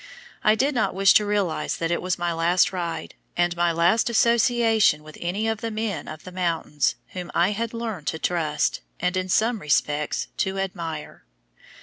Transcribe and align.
I 0.43 0.55
did 0.55 0.73
not 0.73 0.95
wish 0.95 1.13
to 1.13 1.27
realize 1.27 1.77
that 1.77 1.91
it 1.91 2.01
was 2.01 2.17
my 2.17 2.33
last 2.33 2.73
ride, 2.73 3.13
and 3.37 3.55
my 3.55 3.71
last 3.71 4.09
association 4.09 5.03
with 5.03 5.15
any 5.21 5.47
of 5.47 5.61
the 5.61 5.69
men 5.69 6.07
of 6.07 6.23
the 6.23 6.31
mountains 6.31 6.95
whom 7.09 7.29
I 7.35 7.51
had 7.51 7.71
learned 7.71 8.07
to 8.07 8.17
trust, 8.17 8.81
and 8.99 9.15
in 9.15 9.29
some 9.29 9.59
respects 9.59 10.27
to 10.37 10.57
admire. 10.57 11.23